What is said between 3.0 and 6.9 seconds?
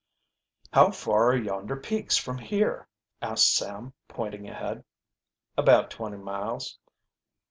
asked Sam, pointing ahead. "About twenty miles."